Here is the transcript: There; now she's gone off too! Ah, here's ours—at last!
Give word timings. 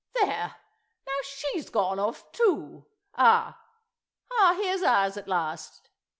There; 0.15 0.55
now 1.05 1.17
she's 1.21 1.69
gone 1.69 1.99
off 1.99 2.31
too! 2.31 2.87
Ah, 3.15 3.59
here's 4.57 4.81
ours—at 4.81 5.27
last! 5.27 5.91